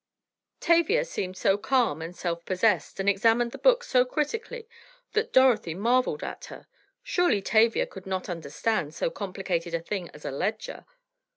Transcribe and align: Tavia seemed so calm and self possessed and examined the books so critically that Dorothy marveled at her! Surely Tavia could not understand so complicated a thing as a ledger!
Tavia 0.59 1.05
seemed 1.05 1.37
so 1.37 1.59
calm 1.59 2.01
and 2.01 2.15
self 2.15 2.43
possessed 2.43 2.99
and 2.99 3.07
examined 3.07 3.51
the 3.51 3.59
books 3.59 3.87
so 3.87 4.03
critically 4.03 4.67
that 5.13 5.31
Dorothy 5.31 5.75
marveled 5.75 6.23
at 6.23 6.45
her! 6.45 6.65
Surely 7.03 7.39
Tavia 7.39 7.85
could 7.85 8.07
not 8.07 8.27
understand 8.27 8.95
so 8.95 9.11
complicated 9.11 9.75
a 9.75 9.79
thing 9.79 10.09
as 10.11 10.25
a 10.25 10.31
ledger! 10.31 10.87